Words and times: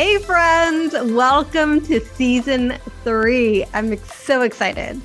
Hey, 0.00 0.16
friends, 0.16 0.94
welcome 0.94 1.82
to 1.82 2.00
season 2.00 2.78
three. 3.04 3.66
I'm 3.74 3.98
so 3.98 4.40
excited. 4.40 4.98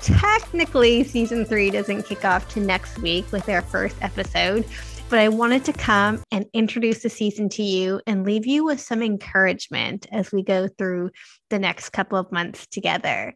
Technically, 0.00 1.04
season 1.04 1.44
three 1.44 1.68
doesn't 1.68 2.04
kick 2.04 2.24
off 2.24 2.48
to 2.54 2.60
next 2.60 2.98
week 3.00 3.30
with 3.30 3.46
our 3.50 3.60
first 3.60 3.94
episode, 4.00 4.64
but 5.10 5.18
I 5.18 5.28
wanted 5.28 5.66
to 5.66 5.74
come 5.74 6.22
and 6.32 6.46
introduce 6.54 7.02
the 7.02 7.10
season 7.10 7.50
to 7.50 7.62
you 7.62 8.00
and 8.06 8.24
leave 8.24 8.46
you 8.46 8.64
with 8.64 8.80
some 8.80 9.02
encouragement 9.02 10.06
as 10.12 10.32
we 10.32 10.42
go 10.42 10.66
through 10.66 11.10
the 11.50 11.58
next 11.58 11.90
couple 11.90 12.18
of 12.18 12.32
months 12.32 12.66
together. 12.68 13.34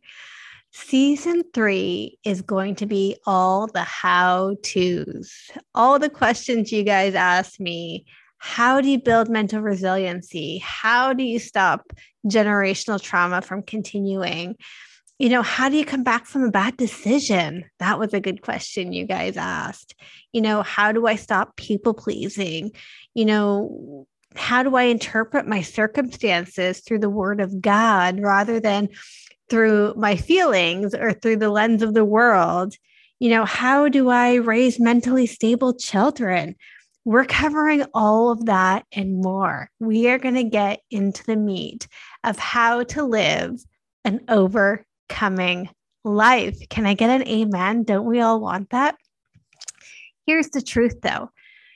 Season 0.72 1.42
three 1.52 2.16
is 2.24 2.40
going 2.40 2.76
to 2.76 2.86
be 2.86 3.18
all 3.26 3.66
the 3.66 3.82
how 3.82 4.56
to's, 4.62 5.30
all 5.74 5.98
the 5.98 6.08
questions 6.08 6.72
you 6.72 6.84
guys 6.84 7.14
asked 7.14 7.60
me 7.60 8.06
how 8.40 8.80
do 8.80 8.88
you 8.88 8.98
build 8.98 9.28
mental 9.28 9.60
resiliency? 9.60 10.58
How 10.58 11.12
do 11.12 11.22
you 11.22 11.38
stop 11.38 11.92
generational 12.26 13.00
trauma 13.00 13.42
from 13.42 13.62
continuing? 13.62 14.56
You 15.18 15.28
know, 15.28 15.42
how 15.42 15.68
do 15.68 15.76
you 15.76 15.84
come 15.84 16.02
back 16.02 16.24
from 16.24 16.44
a 16.44 16.50
bad 16.50 16.78
decision? 16.78 17.66
That 17.80 17.98
was 17.98 18.14
a 18.14 18.20
good 18.20 18.40
question 18.40 18.94
you 18.94 19.04
guys 19.04 19.36
asked. 19.36 19.94
You 20.32 20.40
know, 20.40 20.62
how 20.62 20.90
do 20.90 21.06
I 21.06 21.16
stop 21.16 21.56
people 21.56 21.92
pleasing? 21.92 22.72
You 23.12 23.26
know, 23.26 24.06
how 24.34 24.62
do 24.62 24.74
I 24.74 24.84
interpret 24.84 25.46
my 25.46 25.60
circumstances 25.60 26.80
through 26.80 27.00
the 27.00 27.10
word 27.10 27.42
of 27.42 27.60
God 27.60 28.20
rather 28.20 28.58
than 28.58 28.88
through 29.50 29.92
my 29.98 30.16
feelings 30.16 30.94
or 30.94 31.12
through 31.12 31.36
the 31.36 31.50
lens 31.50 31.82
of 31.82 31.92
the 31.92 32.06
world? 32.06 32.74
You 33.18 33.28
know, 33.28 33.44
how 33.44 33.90
do 33.90 34.08
I 34.08 34.36
raise 34.36 34.80
mentally 34.80 35.26
stable 35.26 35.74
children? 35.74 36.56
We're 37.10 37.24
covering 37.24 37.84
all 37.92 38.30
of 38.30 38.46
that 38.46 38.86
and 38.92 39.20
more. 39.20 39.68
We 39.80 40.08
are 40.10 40.18
going 40.20 40.36
to 40.36 40.44
get 40.44 40.78
into 40.92 41.24
the 41.24 41.34
meat 41.34 41.88
of 42.22 42.38
how 42.38 42.84
to 42.84 43.02
live 43.02 43.60
an 44.04 44.20
overcoming 44.28 45.70
life. 46.04 46.56
Can 46.68 46.86
I 46.86 46.94
get 46.94 47.10
an 47.10 47.26
amen? 47.26 47.82
Don't 47.82 48.06
we 48.06 48.20
all 48.20 48.40
want 48.40 48.70
that? 48.70 48.94
Here's 50.24 50.50
the 50.50 50.62
truth 50.62 51.00
though 51.02 51.30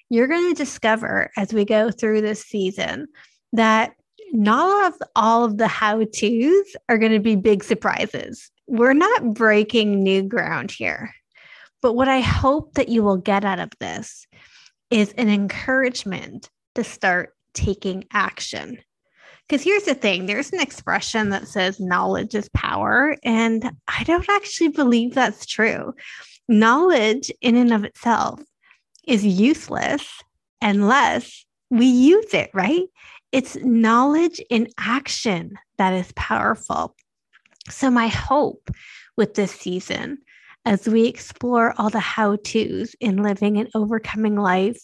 you're 0.08 0.28
going 0.28 0.54
to 0.54 0.54
discover 0.54 1.32
as 1.36 1.52
we 1.52 1.64
go 1.64 1.90
through 1.90 2.20
this 2.20 2.42
season 2.42 3.08
that 3.54 3.94
not 4.32 4.94
of 4.94 5.02
all 5.16 5.42
of 5.42 5.58
the 5.58 5.66
how 5.66 6.04
to's 6.04 6.76
are 6.88 6.96
going 6.96 7.10
to 7.10 7.18
be 7.18 7.34
big 7.34 7.64
surprises. 7.64 8.52
We're 8.68 8.92
not 8.92 9.34
breaking 9.34 10.00
new 10.00 10.22
ground 10.22 10.70
here. 10.70 11.12
But 11.82 11.94
what 11.94 12.06
I 12.06 12.20
hope 12.20 12.74
that 12.74 12.88
you 12.88 13.02
will 13.02 13.16
get 13.16 13.44
out 13.44 13.58
of 13.58 13.70
this 13.80 14.28
is 14.94 15.12
an 15.18 15.28
encouragement 15.28 16.48
to 16.76 16.84
start 16.84 17.34
taking 17.52 18.04
action. 18.12 18.78
Because 19.48 19.64
here's 19.64 19.82
the 19.82 19.94
thing 19.94 20.26
there's 20.26 20.52
an 20.52 20.60
expression 20.60 21.30
that 21.30 21.48
says 21.48 21.80
knowledge 21.80 22.36
is 22.36 22.48
power. 22.50 23.16
And 23.24 23.72
I 23.88 24.04
don't 24.04 24.28
actually 24.28 24.68
believe 24.68 25.12
that's 25.12 25.46
true. 25.46 25.94
Knowledge, 26.48 27.32
in 27.40 27.56
and 27.56 27.72
of 27.72 27.82
itself, 27.82 28.40
is 29.04 29.26
useless 29.26 30.22
unless 30.62 31.44
we 31.70 31.86
use 31.86 32.32
it, 32.32 32.50
right? 32.54 32.84
It's 33.32 33.56
knowledge 33.56 34.40
in 34.48 34.68
action 34.78 35.58
that 35.76 35.92
is 35.92 36.12
powerful. 36.14 36.94
So, 37.68 37.90
my 37.90 38.06
hope 38.06 38.70
with 39.16 39.34
this 39.34 39.50
season 39.50 40.18
as 40.64 40.86
we 40.86 41.06
explore 41.06 41.74
all 41.76 41.90
the 41.90 42.00
how 42.00 42.36
to's 42.36 42.94
in 43.00 43.22
living 43.22 43.58
an 43.58 43.68
overcoming 43.74 44.36
life, 44.36 44.80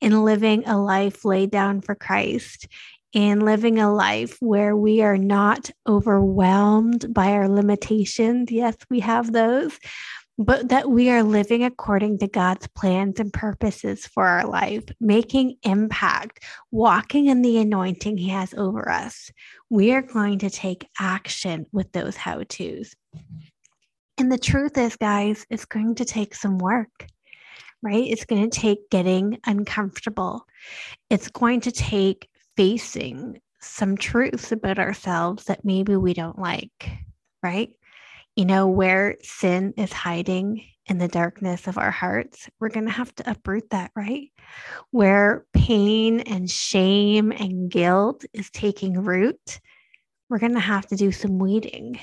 in 0.00 0.24
living 0.24 0.66
a 0.66 0.80
life 0.80 1.24
laid 1.24 1.50
down 1.50 1.80
for 1.80 1.94
Christ, 1.94 2.66
in 3.12 3.40
living 3.40 3.78
a 3.78 3.92
life 3.92 4.36
where 4.40 4.76
we 4.76 5.02
are 5.02 5.18
not 5.18 5.70
overwhelmed 5.86 7.12
by 7.12 7.32
our 7.32 7.48
limitations. 7.48 8.50
Yes, 8.50 8.76
we 8.90 9.00
have 9.00 9.32
those, 9.32 9.78
but 10.38 10.68
that 10.68 10.90
we 10.90 11.10
are 11.10 11.22
living 11.22 11.64
according 11.64 12.18
to 12.18 12.28
God's 12.28 12.68
plans 12.68 13.18
and 13.18 13.32
purposes 13.32 14.06
for 14.06 14.24
our 14.24 14.46
life, 14.46 14.84
making 15.00 15.56
impact, 15.62 16.44
walking 16.70 17.26
in 17.26 17.42
the 17.42 17.58
anointing 17.58 18.18
He 18.18 18.28
has 18.28 18.54
over 18.54 18.88
us. 18.88 19.32
We 19.68 19.92
are 19.92 20.02
going 20.02 20.38
to 20.40 20.50
take 20.50 20.88
action 21.00 21.66
with 21.72 21.92
those 21.92 22.16
how 22.16 22.44
to's. 22.48 22.94
And 24.18 24.32
the 24.32 24.38
truth 24.38 24.76
is, 24.76 24.96
guys, 24.96 25.46
it's 25.48 25.64
going 25.64 25.94
to 25.94 26.04
take 26.04 26.34
some 26.34 26.58
work, 26.58 27.06
right? 27.82 28.04
It's 28.04 28.24
going 28.24 28.50
to 28.50 28.60
take 28.60 28.90
getting 28.90 29.38
uncomfortable. 29.46 30.44
It's 31.08 31.28
going 31.28 31.60
to 31.62 31.70
take 31.70 32.28
facing 32.56 33.40
some 33.60 33.96
truths 33.96 34.50
about 34.50 34.80
ourselves 34.80 35.44
that 35.44 35.64
maybe 35.64 35.94
we 35.94 36.14
don't 36.14 36.38
like, 36.38 36.90
right? 37.44 37.70
You 38.34 38.44
know, 38.44 38.66
where 38.66 39.16
sin 39.22 39.72
is 39.76 39.92
hiding 39.92 40.64
in 40.86 40.98
the 40.98 41.06
darkness 41.06 41.68
of 41.68 41.78
our 41.78 41.92
hearts, 41.92 42.48
we're 42.58 42.70
going 42.70 42.86
to 42.86 42.92
have 42.92 43.14
to 43.16 43.30
uproot 43.30 43.70
that, 43.70 43.92
right? 43.94 44.30
Where 44.90 45.46
pain 45.52 46.20
and 46.20 46.50
shame 46.50 47.30
and 47.30 47.70
guilt 47.70 48.24
is 48.32 48.50
taking 48.50 48.94
root, 48.94 49.60
we're 50.28 50.38
going 50.38 50.54
to 50.54 50.60
have 50.60 50.88
to 50.88 50.96
do 50.96 51.12
some 51.12 51.38
weeding 51.38 52.00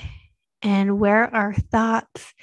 and 0.66 0.98
where 0.98 1.32
our 1.32 1.54
thoughts 1.54 2.34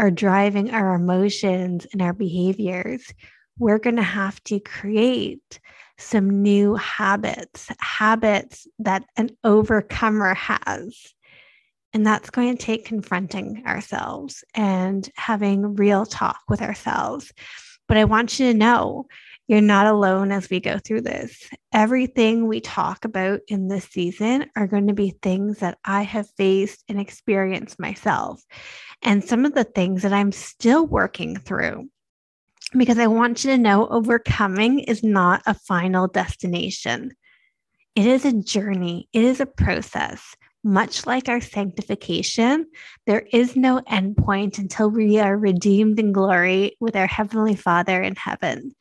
are 0.00 0.10
driving 0.10 0.72
our 0.72 0.94
emotions 0.94 1.86
and 1.92 2.02
our 2.02 2.12
behaviors, 2.12 3.14
we're 3.56 3.78
going 3.78 3.94
to 3.94 4.02
have 4.02 4.42
to 4.44 4.58
create 4.58 5.60
some 5.96 6.42
new 6.42 6.74
habits, 6.74 7.68
habits 7.78 8.66
that 8.80 9.04
an 9.16 9.30
overcomer 9.44 10.34
has. 10.34 11.14
And 11.92 12.04
that's 12.04 12.30
going 12.30 12.56
to 12.56 12.62
take 12.62 12.84
confronting 12.84 13.62
ourselves 13.64 14.42
and 14.56 15.08
having 15.14 15.76
real 15.76 16.04
talk 16.04 16.40
with 16.48 16.60
ourselves. 16.60 17.32
But 17.86 17.96
I 17.96 18.04
want 18.04 18.40
you 18.40 18.52
to 18.52 18.58
know 18.58 19.06
you're 19.48 19.62
not 19.62 19.86
alone 19.86 20.30
as 20.30 20.50
we 20.50 20.60
go 20.60 20.78
through 20.78 21.00
this. 21.00 21.48
Everything 21.72 22.46
we 22.46 22.60
talk 22.60 23.06
about 23.06 23.40
in 23.48 23.68
this 23.68 23.86
season 23.86 24.44
are 24.54 24.66
going 24.66 24.86
to 24.88 24.92
be 24.94 25.16
things 25.22 25.58
that 25.60 25.78
I 25.86 26.02
have 26.02 26.28
faced 26.36 26.84
and 26.86 27.00
experienced 27.00 27.80
myself, 27.80 28.42
and 29.02 29.24
some 29.24 29.46
of 29.46 29.54
the 29.54 29.64
things 29.64 30.02
that 30.02 30.12
I'm 30.12 30.32
still 30.32 30.86
working 30.86 31.36
through. 31.36 31.88
Because 32.76 32.98
I 32.98 33.06
want 33.06 33.42
you 33.42 33.52
to 33.52 33.58
know 33.58 33.88
overcoming 33.88 34.80
is 34.80 35.02
not 35.02 35.40
a 35.46 35.54
final 35.54 36.06
destination. 36.06 37.12
It 37.96 38.04
is 38.04 38.26
a 38.26 38.34
journey, 38.34 39.08
it 39.14 39.24
is 39.24 39.40
a 39.40 39.46
process. 39.46 40.36
Much 40.62 41.06
like 41.06 41.28
our 41.30 41.40
sanctification, 41.40 42.66
there 43.06 43.26
is 43.32 43.56
no 43.56 43.80
endpoint 43.88 44.58
until 44.58 44.90
we 44.90 45.18
are 45.18 45.38
redeemed 45.38 45.98
in 45.98 46.12
glory 46.12 46.76
with 46.80 46.96
our 46.96 47.06
Heavenly 47.06 47.54
Father 47.54 48.02
in 48.02 48.16
heaven 48.16 48.72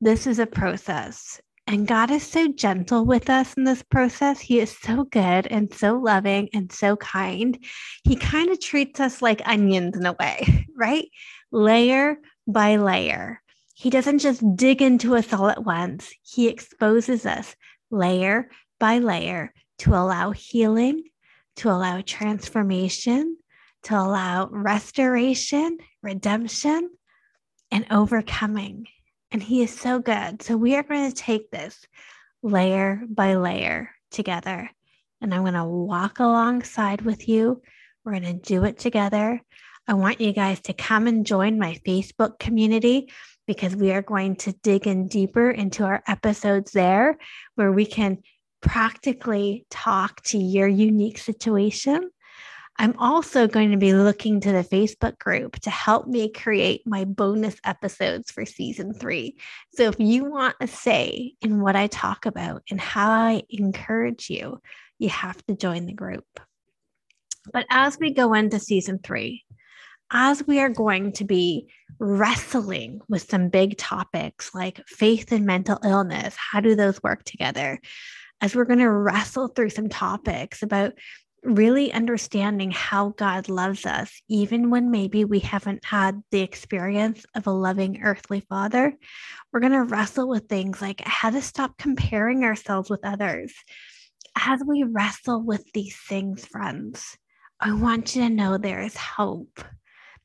this 0.00 0.26
is 0.26 0.38
a 0.38 0.46
process. 0.46 1.40
And 1.66 1.86
God 1.86 2.10
is 2.10 2.26
so 2.26 2.48
gentle 2.48 3.04
with 3.04 3.30
us 3.30 3.54
in 3.54 3.64
this 3.64 3.82
process. 3.82 4.40
He 4.40 4.58
is 4.58 4.76
so 4.76 5.04
good 5.04 5.46
and 5.46 5.72
so 5.72 5.98
loving 5.98 6.48
and 6.52 6.72
so 6.72 6.96
kind. 6.96 7.56
He 8.02 8.16
kind 8.16 8.50
of 8.50 8.60
treats 8.60 8.98
us 8.98 9.22
like 9.22 9.40
onions 9.46 9.96
in 9.96 10.04
a 10.04 10.14
way, 10.14 10.66
right? 10.76 11.08
Layer 11.52 12.18
by 12.46 12.76
layer. 12.76 13.40
He 13.74 13.88
doesn't 13.88 14.18
just 14.18 14.42
dig 14.56 14.82
into 14.82 15.14
us 15.14 15.32
all 15.32 15.48
at 15.48 15.64
once, 15.64 16.12
He 16.22 16.48
exposes 16.48 17.24
us 17.24 17.54
layer 17.90 18.50
by 18.78 18.98
layer 18.98 19.52
to 19.78 19.94
allow 19.94 20.32
healing, 20.32 21.04
to 21.56 21.70
allow 21.70 22.00
transformation, 22.00 23.36
to 23.84 23.94
allow 23.94 24.48
restoration, 24.50 25.78
redemption, 26.02 26.90
and 27.70 27.86
overcoming. 27.90 28.86
And 29.32 29.42
he 29.42 29.62
is 29.62 29.78
so 29.78 30.00
good. 30.00 30.42
So 30.42 30.56
we 30.56 30.74
are 30.76 30.82
going 30.82 31.08
to 31.08 31.16
take 31.16 31.50
this 31.50 31.86
layer 32.42 33.02
by 33.08 33.34
layer 33.34 33.90
together. 34.10 34.70
And 35.20 35.34
I'm 35.34 35.42
going 35.42 35.54
to 35.54 35.64
walk 35.64 36.18
alongside 36.18 37.02
with 37.02 37.28
you. 37.28 37.62
We're 38.04 38.12
going 38.12 38.24
to 38.24 38.32
do 38.32 38.64
it 38.64 38.78
together. 38.78 39.40
I 39.86 39.94
want 39.94 40.20
you 40.20 40.32
guys 40.32 40.60
to 40.62 40.72
come 40.72 41.06
and 41.06 41.26
join 41.26 41.58
my 41.58 41.78
Facebook 41.86 42.38
community 42.38 43.12
because 43.46 43.74
we 43.74 43.92
are 43.92 44.02
going 44.02 44.36
to 44.36 44.52
dig 44.62 44.86
in 44.86 45.08
deeper 45.08 45.50
into 45.50 45.84
our 45.84 46.02
episodes 46.06 46.72
there 46.72 47.18
where 47.56 47.72
we 47.72 47.86
can 47.86 48.18
practically 48.62 49.66
talk 49.70 50.22
to 50.22 50.38
your 50.38 50.68
unique 50.68 51.18
situation 51.18 52.10
I'm 52.80 52.96
also 52.98 53.46
going 53.46 53.72
to 53.72 53.76
be 53.76 53.92
looking 53.92 54.40
to 54.40 54.52
the 54.52 54.64
Facebook 54.64 55.18
group 55.18 55.60
to 55.60 55.70
help 55.70 56.06
me 56.06 56.30
create 56.30 56.80
my 56.86 57.04
bonus 57.04 57.56
episodes 57.62 58.30
for 58.30 58.46
season 58.46 58.94
three. 58.94 59.36
So 59.74 59.90
if 59.90 59.96
you 59.98 60.24
want 60.24 60.56
a 60.62 60.66
say 60.66 61.34
in 61.42 61.60
what 61.60 61.76
I 61.76 61.88
talk 61.88 62.24
about 62.24 62.62
and 62.70 62.80
how 62.80 63.10
I 63.10 63.42
encourage 63.50 64.30
you, 64.30 64.62
you 64.98 65.10
have 65.10 65.44
to 65.44 65.54
join 65.54 65.84
the 65.84 65.92
group. 65.92 66.24
But 67.52 67.66
as 67.68 67.98
we 67.98 68.14
go 68.14 68.32
into 68.32 68.58
season 68.58 68.98
three, 69.04 69.44
as 70.10 70.46
we 70.46 70.58
are 70.60 70.70
going 70.70 71.12
to 71.12 71.24
be 71.24 71.68
wrestling 71.98 73.02
with 73.10 73.28
some 73.28 73.50
big 73.50 73.76
topics 73.76 74.54
like 74.54 74.80
faith 74.86 75.32
and 75.32 75.44
mental 75.44 75.78
illness, 75.84 76.34
how 76.34 76.60
do 76.60 76.74
those 76.74 77.02
work 77.02 77.24
together? 77.24 77.78
As 78.40 78.56
we're 78.56 78.64
going 78.64 78.78
to 78.78 78.90
wrestle 78.90 79.48
through 79.48 79.68
some 79.68 79.90
topics 79.90 80.62
about 80.62 80.94
really 81.42 81.92
understanding 81.92 82.70
how 82.70 83.10
God 83.10 83.48
loves 83.48 83.86
us, 83.86 84.22
even 84.28 84.70
when 84.70 84.90
maybe 84.90 85.24
we 85.24 85.38
haven't 85.40 85.84
had 85.84 86.22
the 86.30 86.40
experience 86.40 87.24
of 87.34 87.46
a 87.46 87.52
loving 87.52 88.02
earthly 88.02 88.40
father. 88.40 88.94
We're 89.52 89.60
going 89.60 89.72
to 89.72 89.84
wrestle 89.84 90.28
with 90.28 90.48
things 90.48 90.82
like 90.82 91.00
how 91.00 91.30
to 91.30 91.42
stop 91.42 91.78
comparing 91.78 92.44
ourselves 92.44 92.90
with 92.90 93.00
others. 93.04 93.52
As 94.36 94.60
we 94.66 94.84
wrestle 94.84 95.42
with 95.42 95.64
these 95.72 95.96
things, 96.08 96.44
friends, 96.44 97.16
I 97.58 97.72
want 97.74 98.14
you 98.14 98.22
to 98.22 98.30
know 98.30 98.56
there 98.56 98.82
is 98.82 98.96
hope 98.96 99.60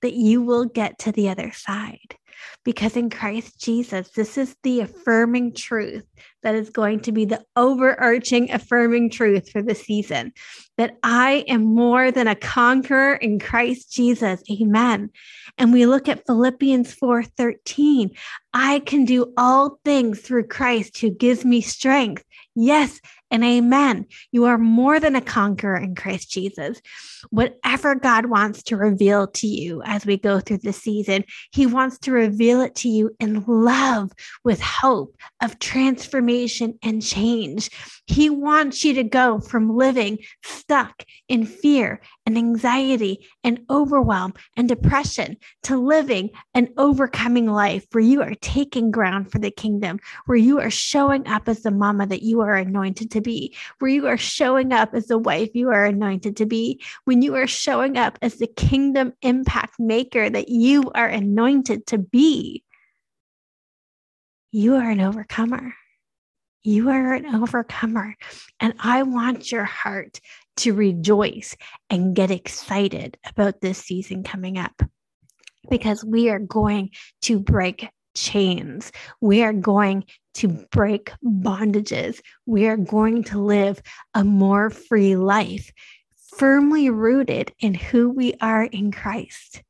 that 0.06 0.14
you 0.14 0.40
will 0.40 0.66
get 0.66 1.00
to 1.00 1.12
the 1.12 1.28
other 1.30 1.52
side. 1.52 2.16
Because 2.64 2.96
in 2.96 3.10
Christ 3.10 3.60
Jesus, 3.60 4.12
this 4.12 4.38
is 4.38 4.56
the 4.62 4.82
affirming 4.82 5.56
truth 5.56 6.06
that 6.44 6.54
is 6.54 6.70
going 6.70 7.00
to 7.00 7.12
be 7.12 7.26
the 7.26 7.44
overarching 7.56 8.52
affirming 8.52 9.10
truth 9.10 9.50
for 9.50 9.64
the 9.64 9.74
season 9.74 10.32
that 10.78 10.96
I 11.02 11.44
am 11.48 11.64
more 11.64 12.12
than 12.12 12.28
a 12.28 12.36
conqueror 12.36 13.16
in 13.16 13.40
Christ 13.40 13.92
Jesus. 13.92 14.44
Amen. 14.52 15.10
And 15.58 15.74
we 15.74 15.88
look 15.88 16.08
at 16.08 16.28
Philippians 16.28 16.94
4:13. 16.94 18.12
I 18.54 18.80
can 18.80 19.06
do 19.06 19.34
all 19.38 19.80
things 19.84 20.20
through 20.20 20.48
Christ 20.48 21.00
who 21.00 21.10
gives 21.10 21.46
me 21.46 21.62
strength. 21.62 22.24
Yes, 22.54 23.02
and 23.36 23.44
amen. 23.44 24.06
You 24.32 24.46
are 24.46 24.58
more 24.58 24.98
than 25.00 25.16
a 25.16 25.22
conqueror 25.22 25.76
in 25.76 25.94
Christ 25.94 26.32
Jesus. 26.32 26.82
Whatever 27.30 27.94
God 27.94 28.28
wants 28.28 28.64
to 28.64 28.78
reveal 28.78 29.28
to 29.28 29.46
you 29.48 29.84
as 29.84 30.06
we 30.06 30.16
go 30.16 30.40
through 30.40 30.60
the 30.60 30.72
season, 30.72 31.26
He 31.52 31.66
wants 31.66 32.00
to 32.00 32.12
reveal 32.12 32.62
it 32.62 32.76
to 32.76 32.90
you 32.90 33.12
in 33.20 33.44
love 33.46 34.14
with 34.46 34.62
hope 34.62 35.18
of 35.44 35.60
transformation 35.60 36.80
and 36.82 37.04
change. 37.04 37.70
He 38.08 38.30
wants 38.30 38.86
you 38.86 38.94
to 38.94 39.04
go 39.04 39.40
from 39.40 39.76
living 39.76 40.20
stuck 40.42 41.04
in 41.28 41.46
fear 41.46 42.00
and 42.26 42.38
anxiety 42.38 43.28
and 43.44 43.60
overwhelm 43.70 44.34
and 44.58 44.68
depression 44.68 45.38
to 45.64 45.78
living 45.78 46.30
an 46.54 46.70
overcoming 46.78 47.46
life 47.46 47.86
where 47.92 48.04
you 48.04 48.22
are 48.22 48.36
taking 48.42 48.92
ground 48.92 49.32
for 49.32 49.40
the 49.40 49.52
kingdom, 49.52 50.00
where 50.26 50.38
you 50.38 50.60
are 50.60 50.70
showing 50.70 51.28
up 51.28 51.48
as 51.48 51.62
the 51.62 51.72
mama 51.72 52.08
that 52.08 52.24
you 52.24 52.42
are 52.42 52.56
anointed 52.56 53.12
to 53.12 53.22
be, 53.22 53.56
where 53.80 53.92
you 53.92 54.08
are 54.08 54.18
showing 54.18 54.74
up 54.74 54.94
as 54.94 55.08
the 55.08 55.18
wife 55.18 55.50
you 55.54 55.70
are 55.70 55.86
anointed 55.86 56.36
to 56.38 56.46
be, 56.46 56.82
when 57.06 57.22
you 57.22 57.36
are 57.36 57.48
showing 57.48 57.98
up 57.98 58.18
as 58.22 58.36
the 58.36 58.48
kingdom 58.48 59.14
impact 59.22 59.80
maker 59.80 60.30
that 60.30 60.50
you 60.50 60.92
are 60.96 61.08
anointed 61.08 61.86
to 61.88 61.98
be. 61.98 62.64
You 64.52 64.76
are 64.76 64.90
an 64.90 65.02
overcomer. 65.02 65.74
You 66.66 66.90
are 66.90 67.14
an 67.14 67.28
overcomer. 67.28 68.16
And 68.60 68.74
I 68.80 69.04
want 69.04 69.52
your 69.52 69.66
heart 69.66 70.20
to 70.58 70.74
rejoice 70.74 71.56
and 71.92 72.16
get 72.16 72.32
excited 72.32 73.20
about 73.24 73.62
this 73.62 73.78
season 73.78 74.24
coming 74.24 74.58
up 74.58 74.82
because 75.70 76.04
we 76.04 76.30
are 76.30 76.40
going 76.40 76.90
to 77.22 77.40
break 77.40 77.88
chains. 78.16 78.92
We 79.22 79.44
are 79.44 79.54
going 79.54 80.06
to 80.36 80.66
break 80.72 81.12
bondages. 81.24 82.20
We 82.48 82.66
are 82.66 82.78
going 82.78 83.26
to 83.26 83.38
live 83.38 83.80
a 84.16 84.24
more 84.24 84.72
free 84.72 85.16
life, 85.16 85.72
firmly 86.36 86.90
rooted 86.90 87.54
in 87.60 87.76
who 87.76 88.10
we 88.10 88.34
are 88.42 88.64
in 88.64 88.92
Christ. 88.92 89.62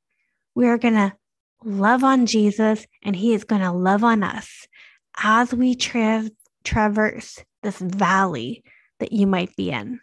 We 0.55 0.67
are 0.67 0.77
going 0.77 0.93
to 0.93 1.13
love 1.61 2.05
on 2.05 2.25
Jesus 2.25 2.87
and 3.03 3.17
he 3.17 3.33
is 3.33 3.43
going 3.43 3.63
to 3.63 3.73
love 3.73 4.05
on 4.05 4.23
us 4.23 4.65
as 5.21 5.53
we 5.53 5.75
tra- 5.75 6.29
traverse 6.65 7.39
this 7.63 7.77
valley 7.77 8.63
that 8.99 9.11
you 9.11 9.27
might 9.27 9.55
be 9.55 9.71
in. 9.71 9.99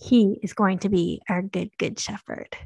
He 0.00 0.38
is 0.42 0.52
going 0.52 0.78
to 0.80 0.88
be 0.88 1.22
our 1.28 1.42
good, 1.42 1.70
good 1.78 1.98
shepherd. 1.98 2.56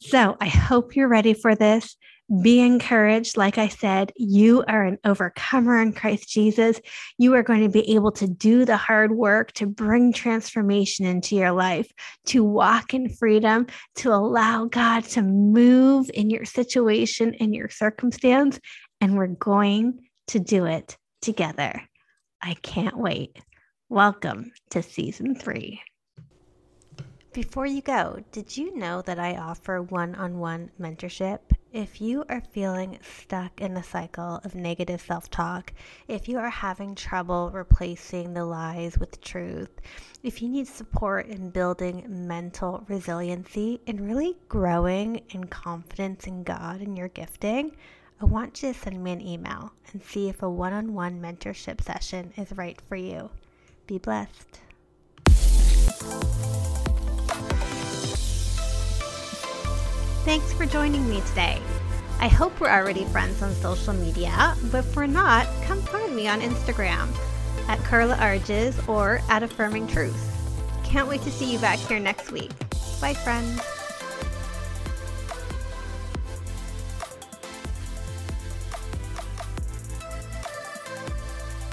So 0.00 0.36
I 0.40 0.48
hope 0.48 0.96
you're 0.96 1.08
ready 1.08 1.34
for 1.34 1.54
this. 1.54 1.96
Be 2.42 2.60
encouraged. 2.60 3.36
Like 3.36 3.58
I 3.58 3.68
said, 3.68 4.12
you 4.16 4.64
are 4.66 4.82
an 4.82 4.98
overcomer 5.04 5.80
in 5.80 5.92
Christ 5.92 6.28
Jesus. 6.28 6.80
You 7.18 7.34
are 7.34 7.42
going 7.42 7.62
to 7.62 7.68
be 7.68 7.94
able 7.94 8.12
to 8.12 8.26
do 8.26 8.64
the 8.64 8.78
hard 8.78 9.12
work 9.12 9.52
to 9.52 9.66
bring 9.66 10.12
transformation 10.12 11.04
into 11.04 11.36
your 11.36 11.52
life, 11.52 11.90
to 12.26 12.42
walk 12.42 12.94
in 12.94 13.10
freedom, 13.10 13.66
to 13.96 14.12
allow 14.12 14.64
God 14.64 15.04
to 15.04 15.22
move 15.22 16.10
in 16.14 16.30
your 16.30 16.46
situation, 16.46 17.34
in 17.34 17.52
your 17.52 17.68
circumstance. 17.68 18.58
And 19.00 19.16
we're 19.16 19.26
going 19.26 20.00
to 20.28 20.40
do 20.40 20.64
it 20.64 20.96
together. 21.24 21.80
I 22.42 22.52
can't 22.60 22.98
wait. 22.98 23.38
Welcome 23.88 24.52
to 24.68 24.82
season 24.82 25.34
three. 25.34 25.80
Before 27.32 27.64
you 27.64 27.80
go, 27.80 28.22
did 28.30 28.54
you 28.54 28.76
know 28.76 29.00
that 29.00 29.18
I 29.18 29.38
offer 29.38 29.80
one 29.80 30.14
on 30.16 30.38
one 30.38 30.70
mentorship? 30.78 31.38
If 31.72 31.98
you 31.98 32.26
are 32.28 32.42
feeling 32.42 32.98
stuck 33.00 33.62
in 33.62 33.74
a 33.74 33.82
cycle 33.82 34.42
of 34.44 34.54
negative 34.54 35.00
self 35.00 35.30
talk, 35.30 35.72
if 36.08 36.28
you 36.28 36.36
are 36.36 36.50
having 36.50 36.94
trouble 36.94 37.50
replacing 37.50 38.34
the 38.34 38.44
lies 38.44 38.98
with 38.98 39.18
truth, 39.22 39.80
if 40.22 40.42
you 40.42 40.48
need 40.50 40.68
support 40.68 41.26
in 41.28 41.48
building 41.48 42.04
mental 42.06 42.84
resiliency 42.86 43.80
and 43.86 44.06
really 44.06 44.36
growing 44.48 45.22
in 45.30 45.44
confidence 45.44 46.26
in 46.26 46.42
God 46.42 46.82
and 46.82 46.98
your 46.98 47.08
gifting, 47.08 47.74
I 48.20 48.26
want 48.26 48.62
you 48.62 48.72
to 48.72 48.78
send 48.78 49.02
me 49.02 49.12
an 49.12 49.20
email 49.20 49.72
and 49.92 50.02
see 50.02 50.28
if 50.28 50.42
a 50.42 50.48
one 50.48 50.72
on 50.72 50.94
one 50.94 51.20
mentorship 51.20 51.82
session 51.82 52.32
is 52.36 52.52
right 52.56 52.80
for 52.88 52.96
you. 52.96 53.30
Be 53.86 53.98
blessed. 53.98 54.60
Thanks 60.24 60.52
for 60.54 60.64
joining 60.64 61.08
me 61.08 61.20
today. 61.28 61.60
I 62.20 62.28
hope 62.28 62.58
we're 62.60 62.70
already 62.70 63.04
friends 63.06 63.42
on 63.42 63.52
social 63.56 63.92
media, 63.92 64.56
but 64.70 64.78
if 64.78 64.96
we're 64.96 65.06
not, 65.06 65.46
come 65.64 65.82
find 65.82 66.16
me 66.16 66.28
on 66.28 66.40
Instagram 66.40 67.08
at 67.68 67.78
Carla 67.84 68.16
Arges 68.16 68.88
or 68.88 69.20
at 69.28 69.42
Affirming 69.42 69.86
Truth. 69.88 70.30
Can't 70.84 71.08
wait 71.08 71.22
to 71.22 71.30
see 71.30 71.52
you 71.52 71.58
back 71.58 71.78
here 71.80 71.98
next 71.98 72.30
week. 72.30 72.52
Bye, 73.00 73.14
friends. 73.14 73.60